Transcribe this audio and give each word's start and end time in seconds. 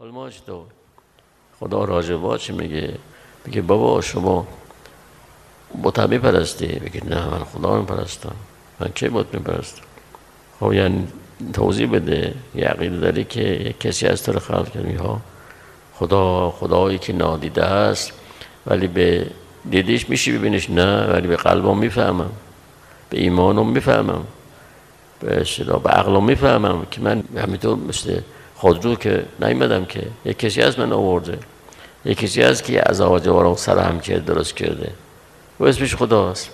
ما 0.00 0.30
چطور 0.30 0.66
خدا 1.60 1.84
راجبا 1.84 2.38
چی 2.38 2.52
میگه؟ 2.52 2.94
میگه 3.46 3.62
بابا 3.62 4.00
شما 4.00 4.46
بت 5.82 5.98
میپرستی؟ 5.98 6.80
میگه 6.80 7.04
نه 7.04 7.26
من 7.26 7.44
خدا 7.44 7.80
میپرستم. 7.80 8.36
من 8.80 8.88
چه 8.94 9.10
بت 9.10 9.34
میپرستم؟ 9.34 9.82
خب 10.60 10.72
یعنی 10.72 11.08
توضیح 11.52 11.90
بده 11.90 12.34
یه 12.54 12.64
عقیده 12.64 12.96
داری 12.96 13.24
که 13.24 13.40
یک 13.40 13.80
کسی 13.80 14.06
از 14.06 14.22
تو 14.22 14.32
رو 14.32 14.38
خلق 14.38 14.72
کرد. 14.72 15.00
ها 15.00 15.20
خدا 15.94 16.50
خدایی 16.50 16.98
که 16.98 17.12
نادیده 17.12 17.64
است. 17.64 18.12
ولی 18.66 18.86
به 18.86 19.26
دیدیش 19.70 20.10
میشی 20.10 20.38
ببینش 20.38 20.70
نه 20.70 21.06
ولی 21.06 21.28
به 21.28 21.36
قلبم 21.36 21.78
می‌فهمم. 21.78 22.30
به 23.10 23.20
ایمانم 23.20 23.68
می‌فهمم. 23.68 24.24
به 25.20 25.46
به 25.84 25.90
عقلم 25.90 26.24
می‌فهمم 26.24 26.86
که 26.90 27.00
من 27.00 27.22
همینطور 27.36 27.78
مثل 27.78 28.20
خودرو 28.64 28.94
که 28.94 29.24
نیومدم 29.42 29.84
که 29.84 30.02
یک 30.24 30.38
کسی 30.38 30.62
از 30.62 30.78
من 30.78 30.92
آورده 30.92 31.38
یک 32.04 32.18
کسی 32.18 32.42
از 32.42 32.62
که 32.62 32.90
از 32.90 33.00
آواجه 33.00 33.30
رو 33.30 33.56
سر 33.56 33.78
هم 33.78 34.00
کرد 34.00 34.24
درست 34.24 34.56
کرده. 34.56 34.90
و 35.60 35.64
اسمش 35.64 35.96
خداست. 35.96 36.50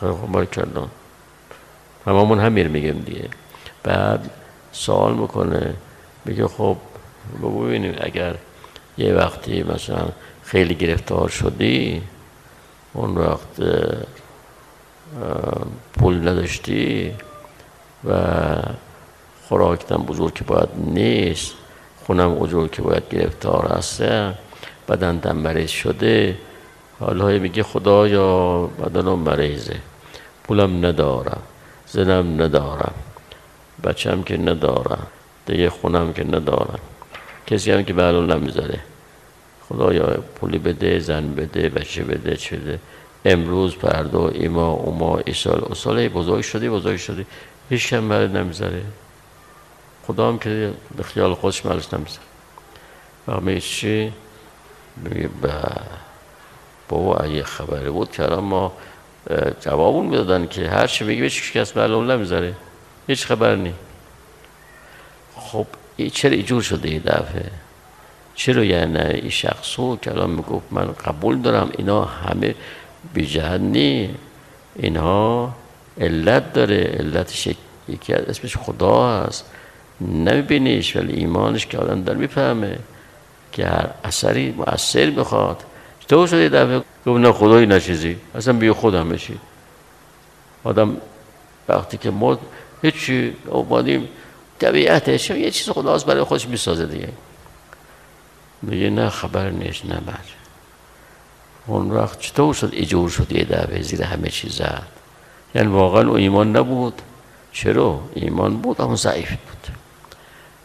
خوب 0.00 0.32
بارکالله 0.32 0.86
هممون 2.06 2.40
همین 2.40 2.68
میگم 2.68 3.00
دیگه. 3.00 3.28
بعد 3.82 4.30
سوال 4.72 5.14
می‌کنه 5.14 5.74
میگه 6.24 6.48
خب 6.48 6.76
ببینیم 7.42 7.94
اگر 8.00 8.34
یه 8.98 9.14
وقتی 9.14 9.62
مثلا 9.62 10.08
خیلی 10.42 10.74
گرفتار 10.74 11.28
شدی 11.28 12.02
اون 12.92 13.18
وقت 13.18 13.54
پول 15.98 16.28
نداشتی 16.28 17.14
و 18.04 18.12
خوراکتم 19.52 19.96
بزرگ 19.96 20.46
باید 20.46 20.68
نیست 20.76 21.54
خونم 22.06 22.34
بزرگ 22.34 22.70
که 22.70 22.82
باید 22.82 23.08
گرفتار 23.10 23.72
هسته 23.76 24.34
بدن 24.88 25.36
مریض 25.36 25.70
شده. 25.70 26.36
حالا 27.00 27.26
میگه 27.26 27.62
خدایا 27.62 28.66
بدنم 28.66 29.18
مریضه. 29.18 29.76
پولم 30.44 30.86
ندارم 30.86 31.42
زنم 31.86 32.42
ندارم 32.42 32.94
بچم 33.84 34.22
که 34.22 34.36
ندارم 34.36 35.06
دیگه 35.46 35.70
خونم 35.70 36.12
که 36.12 36.24
ندارم. 36.24 36.80
کسی 37.46 37.72
هم 37.72 37.84
که 37.84 37.92
بلون 37.92 38.32
نمی‌ذاره. 38.32 38.80
خدایا 39.68 40.06
پولی 40.40 40.58
بده 40.58 40.98
زن 40.98 41.34
بده 41.34 41.68
بچه 41.68 42.04
بده 42.04 42.36
چه 42.36 42.56
بده. 42.56 42.78
امروز 43.24 43.76
پردا 43.76 44.28
ایما 44.28 44.70
اوما 44.70 45.18
ایسال 45.26 45.64
اصال 45.70 46.08
بزرگ 46.08 46.40
شدی 46.40 46.68
بزرگ 46.68 46.96
شدی. 46.96 47.26
هیچ 47.70 47.88
کم 47.90 48.08
برد 48.08 48.36
نمی‌ذاره. 48.36 48.82
خدا 50.06 50.28
هم 50.28 50.38
که 50.38 50.72
به 50.96 51.02
خیال 51.02 51.34
خودش 51.34 51.66
مرز 51.66 51.94
نمی‌ذاره 51.94 52.26
و 53.28 53.40
میگه 53.40 53.60
چی 53.60 54.12
میگه 54.96 55.30
بابا 56.88 57.16
اگه 57.16 57.42
خبری 57.42 57.90
بود 57.90 58.12
که 58.12 58.22
الان 58.22 58.44
ما 58.44 58.72
جوابون 59.60 60.06
می‌دادن 60.06 60.46
که 60.46 60.68
هر 60.68 60.86
چی 60.86 61.04
بگی 61.04 61.22
هیچ 61.22 61.52
کس 61.52 61.76
معلوم 61.76 62.10
نمی‌ذاره. 62.10 62.54
هیچ 63.06 63.26
خبر 63.26 63.56
نی 63.56 63.74
خب 65.36 65.66
ای 65.96 66.10
چرا 66.10 66.30
ایجور 66.30 66.62
شده 66.62 66.88
این 66.88 67.02
دفعه؟ 67.04 67.50
چرا 68.34 68.64
یعنی 68.64 68.98
این 68.98 69.30
شخصو 69.30 69.96
که 69.96 70.10
الان 70.10 70.30
می‌گفت 70.30 70.66
من 70.70 70.92
قبول 70.92 71.42
دارم 71.42 71.70
اینا 71.78 72.04
همه 72.04 72.54
بیجهد 73.14 73.60
نی 73.60 74.14
اینها 74.76 75.54
علت 76.00 76.52
داره 76.52 76.76
علتش 76.76 77.48
یکی 77.88 78.14
از 78.14 78.24
اسمش 78.24 78.56
خدا 78.56 79.08
هست. 79.08 79.50
نمیبینیش 80.08 80.96
ولی 80.96 81.12
ایمانش 81.12 81.66
که 81.66 81.78
آدم 81.78 82.02
در 82.02 82.14
می‌فهمه 82.14 82.78
که 83.52 83.66
هر 83.66 83.90
اثری 84.04 84.50
مؤثر 84.50 85.10
می‌خواد. 85.10 85.64
تو 86.08 86.26
شده 86.26 86.48
دفعه 86.48 86.78
گفت 87.06 87.20
نه 87.20 87.32
خدایی 87.32 87.66
نچیزی 87.66 88.16
اصلا 88.34 88.52
بیا 88.52 88.74
خودم 88.74 89.08
بشی. 89.08 89.38
آدم 90.64 90.96
وقتی 91.68 91.96
که 91.96 92.10
مرد 92.10 92.38
هیچی 92.82 93.36
اومدیم 93.46 94.08
طبیعتش 94.58 95.30
یه 95.30 95.50
چیز 95.50 95.70
خداست 95.70 96.06
برای 96.06 96.22
خودش 96.22 96.48
می‌سازه 96.48 96.86
دیگه. 96.86 97.08
میگه 98.62 98.90
نه 98.90 99.08
خبر 99.08 99.50
نیست 99.50 99.86
نه 99.86 100.00
بر 100.00 100.18
اون 101.66 101.90
وقت 101.90 102.20
چطور 102.20 102.54
شد 102.54 102.70
ایجور 102.72 103.08
شد 103.08 103.32
یه 103.32 103.44
دفعه 103.44 103.82
زیر 103.82 104.02
همه 104.02 104.28
چیز 104.28 104.56
زد؟ 104.56 104.86
یعنی 105.54 105.68
واقعا 105.68 106.08
او 106.08 106.16
ایمان 106.16 106.56
نبود. 106.56 107.02
چرا؟ 107.52 108.00
ایمان 108.14 108.56
بود 108.56 108.80
اما 108.80 108.96
ضعیف 108.96 109.28
بود. 109.28 109.76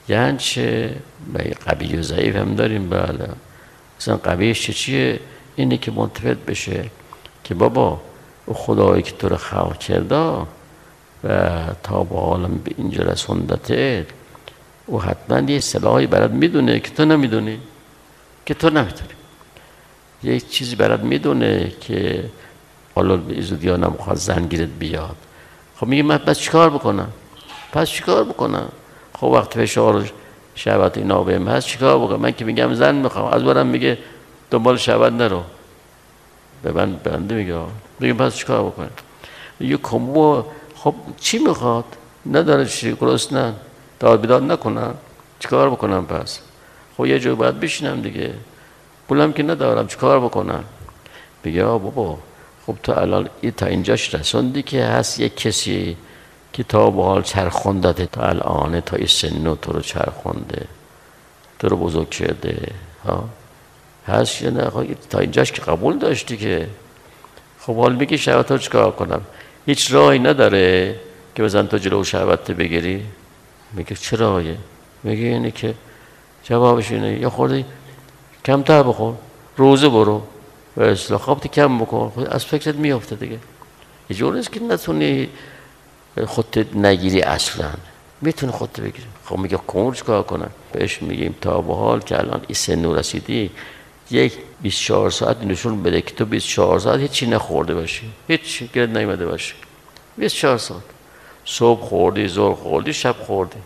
یعنی 0.10 0.38
چه؟ 0.38 0.96
قوی 1.66 1.96
و 1.96 2.02
ضعیف 2.02 2.36
هم 2.36 2.56
داریم 2.56 2.90
بله 2.90 3.30
مثلا 4.00 4.18
قویش 4.18 4.62
چه 4.68 4.74
چیه؟ 4.74 5.20
اینه 5.56 5.78
که 5.78 5.92
منتفت 5.92 6.46
بشه 6.46 6.90
که 7.44 7.54
بابا 7.54 8.02
او 8.46 8.54
خدایی 8.54 9.04
که 9.04 9.12
تو 9.12 9.30
رو 9.30 9.38
خلق 9.38 9.78
کرده 9.78 10.46
و 11.24 11.74
تا 11.84 12.04
با 12.04 12.20
عالم 12.20 12.58
به 12.58 12.72
اینجا 12.78 13.04
رسوندته 13.04 14.08
او 14.86 15.02
حتما 15.02 15.52
یه 15.52 15.60
سلاحی 15.60 16.08
برات 16.08 16.32
می‌دونه 16.32 16.80
که 16.80 16.90
تو 16.90 17.06
نمی‌دونی. 17.06 17.60
که 18.46 18.54
تو 18.54 18.70
نمی‌دونی 18.70 19.10
یه 20.24 20.40
چیزی 20.40 20.76
برات 20.76 21.00
می‌دونه 21.00 21.72
که 21.82 22.30
حالا 22.96 23.18
به 23.18 23.42
زودی 23.42 23.72
نمی‌خواد 23.72 24.18
زنگیرت 24.18 24.70
بیاد. 24.80 25.16
خب 25.76 25.88
میگه 25.88 26.04
من 26.04 26.18
پس 26.18 26.40
چیکار 26.40 26.70
بکنم؟ 26.70 27.10
پس 27.72 27.90
چیکار 27.90 28.24
بکنم؟ 28.24 28.70
خب 29.20 29.28
وقت 29.28 29.54
فشار 29.54 30.12
شهوت 30.56 30.98
اینا 30.98 31.24
بهم 31.24 31.48
هست 31.48 31.68
چیکار 31.68 32.00
بکنم؟ 32.00 32.20
من 32.20 32.32
که 32.32 32.46
میگم 32.46 32.74
زن 32.74 32.96
می‌خوام. 32.96 33.34
از 33.34 33.44
برم 33.44 33.68
میگه 33.68 33.98
دنبال 34.52 34.78
شهوت 34.78 35.14
نرو. 35.14 35.44
به 36.64 36.72
من 36.72 36.94
بنده 36.94 37.36
میگه 37.36 37.56
میگه 38.00 38.14
پس 38.14 38.36
چیکار 38.36 38.64
بکنم؟ 38.64 38.90
میگه 39.60 39.78
کمو 39.78 40.44
خب 40.76 40.94
چی 41.20 41.38
می‌خواد؟ 41.38 41.86
نداره 42.32 42.66
چی 42.66 42.98
نه. 43.32 43.54
داد 44.00 44.22
بیداد 44.22 44.44
نکنم. 44.44 44.94
چیکار 45.40 45.70
بکنم 45.70 46.06
پس؟ 46.06 46.40
خب 46.98 47.06
یه 47.06 47.20
جای 47.20 47.36
باید 47.36 47.60
بشینم 47.60 48.02
دیگه. 48.02 48.34
پولم 49.08 49.34
که 49.34 49.44
ندارم 49.44 49.88
چیکار 49.88 50.20
بکنم؟ 50.20 50.64
میگه 51.44 51.64
بابا 51.64 52.18
خب 52.66 52.76
تو 52.84 52.92
الان 52.92 53.30
تا 53.58 53.66
اینجاش 53.66 54.16
رسوندی 54.16 54.64
که 54.64 54.84
هست 54.84 55.20
یک 55.20 55.38
کسی 55.38 55.98
که 56.54 56.64
تا 56.64 56.90
به 56.90 57.04
حال 57.04 57.22
چرخوندته 57.22 58.06
تا 58.06 58.22
الان 58.22 58.82
تا 58.82 58.96
این 58.96 59.08
سنو 59.08 59.56
تو 59.56 59.72
رو 59.72 59.82
چرخونده 59.82 60.68
تو 61.60 61.70
رو 61.70 61.78
بزرگ 61.78 62.10
کرده 62.10 62.72
ها؟ 63.06 63.30
هست 64.08 64.42
یا 64.42 64.50
نه؟ 64.50 64.72
تا 65.10 65.20
اینجاش 65.20 65.52
که 65.52 65.62
قبول 65.62 65.98
داشتی 65.98 66.38
که. 66.38 66.68
خب 67.60 67.76
حال 67.76 67.96
میگی 67.96 68.18
شهوت 68.18 68.52
رو 68.52 68.58
چکار 68.58 68.92
کنم؟ 68.92 69.22
هیچ 69.66 69.94
راهی 69.94 70.20
نداره 70.20 70.96
که 71.36 71.44
بزن 71.44 71.68
تو 71.68 71.78
جلو 71.78 72.04
شهوت 72.04 72.52
بگیری؟ 72.52 73.06
میگه 73.74 73.96
چه 73.96 74.18
راهیه؟ 74.18 74.58
میگه 75.04 75.26
اینه 75.26 75.52
که 75.52 75.74
جوابش 76.44 76.92
اینه. 76.92 77.20
یا 77.20 77.30
خوردی؟ 77.30 77.66
کمتر 78.46 78.84
بخور. 78.84 79.14
روزه 79.58 79.90
برو. 79.90 80.22
و 80.78 80.82
اصلاح. 80.82 81.20
خواب 81.20 81.48
کم 81.48 81.80
بکن. 81.80 82.12
خب 82.16 82.28
از 82.32 82.46
فکرت 82.46 82.76
میافته 82.76 83.16
دیگه. 83.16 83.40
یه 84.10 84.18
جور 84.18 84.36
نیست 84.36 84.52
که 84.52 84.60
نتونی 84.60 85.30
خودت 86.26 86.76
نگیری 86.76 87.22
اصلا. 87.22 87.70
می‌تونی 88.22 88.52
خودت 88.52 88.80
بگیری. 88.80 89.08
خب 89.26 89.38
میگه 89.38 89.60
کمر 89.68 89.94
کار 89.94 90.24
کنن 90.24 90.50
بهش 90.72 91.02
میگیم 91.02 91.36
تا 91.42 91.62
به 91.62 91.76
حال 91.76 92.00
که 92.00 92.20
الان 92.20 92.42
این 92.48 92.56
سن 92.56 92.86
رسیدی 92.86 93.52
یک 94.12 94.38
24 94.62 95.10
ساعت 95.10 95.44
نشون 95.44 95.84
بده 95.84 96.02
که 96.02 96.16
تو 96.16 96.26
24 96.26 96.80
ساعت 96.80 97.00
هیچی 97.00 97.28
نخورده 97.28 97.74
باشی. 97.74 98.12
هیچ 98.28 98.64
گرد 98.74 98.98
نیمده 98.98 99.26
باشی. 99.26 99.54
24 100.18 100.58
ساعت. 100.58 100.82
صبح 101.46 101.82
خوردی 101.82 102.28
زور 102.28 102.56
خوردی 102.56 102.94
شب 102.94 103.16
خوردی. 103.20 103.60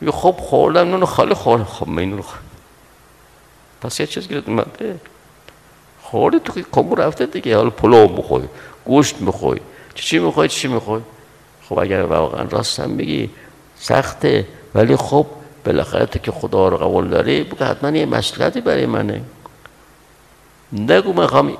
میگه 0.00 0.12
خب 0.12 0.36
خوردم 0.38 0.88
نونو 0.90 1.06
خالی 1.06 1.34
خوردم. 1.34 1.64
خب 1.64 1.88
من 1.88 2.04
نونو 2.04 2.22
پس 3.80 4.00
یه 4.00 4.06
چیز 4.06 4.28
گرد 4.28 4.42
اومده 4.46 5.00
خوردی 6.02 6.38
تو 6.38 6.62
کمو 6.72 6.94
رفته 6.94 7.26
دیگه. 7.26 7.56
حالا 7.56 7.70
پلو 7.70 8.08
بخوای 8.08 8.42
گوشت 8.84 9.20
می‌خوای 9.20 9.60
چی 9.94 10.18
می‌خوای 10.18 10.48
چی 10.48 10.68
می‌خوای 10.68 11.00
خب 11.72 11.78
اگر 11.78 12.02
واقعا 12.02 12.42
راست 12.50 12.80
هم 12.80 12.96
بگی 12.96 13.30
سخته. 13.76 14.46
ولی 14.74 14.96
خب 14.96 15.26
بالاخره 15.64 16.06
تو 16.06 16.18
که 16.18 16.32
خدا 16.32 16.68
رو 16.68 16.76
قبول 16.76 17.08
داری 17.08 17.44
بگه 17.44 17.64
حتما 17.64 17.90
یه 17.90 18.06
مسئلتی 18.06 18.60
برای 18.60 18.86
منه. 18.86 19.20
نگو 20.72 21.12
می‌خوام 21.12 21.52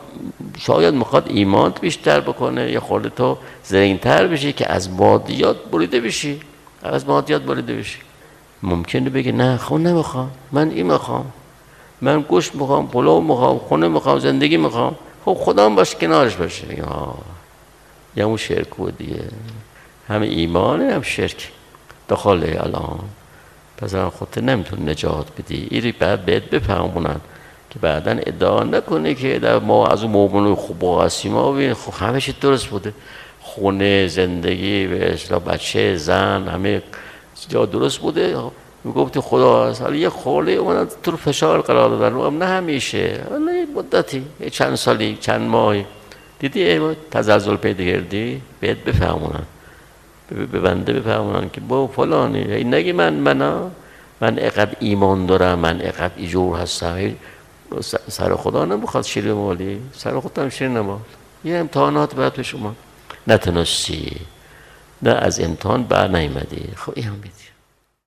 شاید 0.59 0.95
می‌خواد 0.95 1.29
ایمانت 1.29 1.81
بیشتر 1.81 2.21
بکنه 2.21 2.71
یا 2.71 2.81
خورده 2.81 3.09
تو 3.09 3.39
زرینتر 3.65 4.27
بشی 4.27 4.53
که 4.53 4.73
از 4.73 4.91
مادیات 4.91 5.57
بریده 5.73 6.01
بشی. 6.01 6.41
از 6.83 7.07
مادیات 7.07 7.43
بریده 7.43 7.75
بشی. 7.75 7.99
ممکنه 8.63 9.11
بگه 9.11 9.33
نه 9.33 9.57
خب 9.57 9.75
نمی‌خوام. 9.75 10.31
من 10.53 10.71
این 10.71 10.93
می‌خوام. 10.93 11.33
من 12.01 12.21
گوشت 12.21 12.55
می‌خوام 12.55 12.89
پلو 12.89 13.21
می‌خوام 13.21 13.59
خونه 13.59 13.89
می‌خوام 13.89 14.19
زندگی 14.19 14.57
می‌خوام. 14.57 14.95
خب 15.25 15.35
خدا 15.41 15.67
هم 15.67 15.75
باشه 15.75 15.99
کنارش 15.99 16.35
باشه 16.35 16.79
یا 16.79 17.15
یا 18.17 18.27
اون 18.27 18.93
دیگه. 18.99 19.25
هم 20.09 20.23
ایمان 20.23 20.81
هم 20.81 21.03
شرک. 21.03 21.51
دخاله 22.09 22.61
الان. 22.61 23.01
پس 23.77 23.95
خودت 23.95 24.39
نمیتون 24.39 24.89
نجات 24.89 25.27
بدی. 25.39 25.69
ایری 25.71 25.93
بعد 25.93 26.25
بهت 26.25 26.43
بفهمونن 26.43 27.21
که 27.71 27.79
بعدا 27.79 28.11
ادعا 28.11 28.65
نکنه 28.65 29.15
که 29.15 29.39
در 29.39 29.59
ما 29.59 29.87
از 29.87 30.03
اون 30.03 30.13
مؤمن 30.13 30.55
خوب 30.55 30.85
هستیم 31.05 31.33
ما 31.33 31.75
خب 31.75 32.05
همه 32.05 32.21
چی 32.21 32.33
درست 32.41 32.67
بوده. 32.67 32.93
خونه 33.41 34.07
زندگی 34.07 34.87
به 34.87 35.13
اصلاح 35.13 35.41
بچه 35.41 35.97
زن 35.97 36.49
همه 36.49 36.83
جا 37.49 37.67
درست 37.67 37.99
بوده. 37.99 38.37
می‌گفتی 38.85 39.21
خدا 39.21 39.71
هست 39.71 39.83
حالا 39.83 39.97
یه 39.97 40.09
خوله 40.09 40.53
اومدن 40.53 40.89
تو 41.03 41.11
رو 41.11 41.17
فشار 41.17 41.61
قرار 41.61 41.89
دادن. 41.89 42.37
نه 42.39 42.47
همیشه. 42.47 43.21
نه 43.47 43.67
مدتی 43.77 44.25
چند 44.51 44.75
سالی 44.75 45.19
چند 45.21 45.41
ماهی. 45.41 45.85
دیدی 46.39 46.81
تزلزل 47.11 47.57
پیدا 47.57 47.85
کردی؟ 47.85 48.41
بهت 48.61 48.79
بفهمونن 48.79 49.43
به 50.29 50.61
بنده 50.61 50.93
بفهمونن 50.93 51.51
که 51.51 51.61
با 51.61 51.87
فلانی. 51.87 52.53
این 52.53 52.75
نگی 52.75 52.93
من 52.93 53.15
منا. 53.15 53.71
من 54.21 54.39
اقدر 54.39 54.77
ایمان 54.81 55.27
دارم 55.27 55.59
من 55.59 55.81
اقدر 55.83 56.15
ایجور 56.17 56.59
هستم. 56.59 57.15
سر 58.09 58.35
خدا 58.35 58.65
نمی‌خواد 58.65 59.05
شیر 59.05 59.33
مالی 59.35 59.81
سر 59.93 60.21
خودم 60.21 60.49
شیر 60.49 60.69
نمال. 60.69 60.99
یه 61.45 61.57
امتحانات 61.57 62.15
باید 62.15 62.33
به 62.33 62.43
شما. 62.43 62.75
نتونستی 63.27 64.17
نه 65.03 65.11
از 65.11 65.41
امتحان 65.41 65.83
بر 65.83 66.09
نیمدی 66.09 66.69
خب 66.77 66.93
این 66.97 67.05
هم 67.05 67.21
بیدی 67.21 67.52